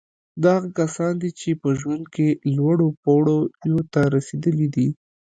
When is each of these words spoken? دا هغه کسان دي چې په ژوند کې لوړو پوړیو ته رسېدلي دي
دا 0.43 0.51
هغه 0.57 0.69
کسان 0.79 1.13
دي 1.21 1.29
چې 1.39 1.49
په 1.61 1.69
ژوند 1.79 2.03
کې 2.15 2.27
لوړو 2.55 2.87
پوړیو 3.03 3.79
ته 3.93 4.01
رسېدلي 4.15 4.67
دي 4.75 4.87